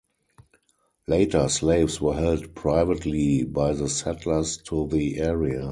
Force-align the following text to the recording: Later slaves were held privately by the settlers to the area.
Later 1.07 1.47
slaves 1.47 2.01
were 2.01 2.15
held 2.15 2.55
privately 2.55 3.43
by 3.43 3.73
the 3.73 3.87
settlers 3.87 4.57
to 4.63 4.87
the 4.87 5.19
area. 5.19 5.69